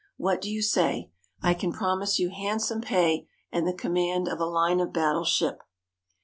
[0.17, 1.11] What do you say?
[1.43, 5.61] I can promise you handsome pay, and the command of a line of battle ship."